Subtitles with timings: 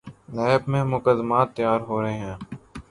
[0.35, 2.35] NAB میں مقدمات تیار ہو رہے ہیں۔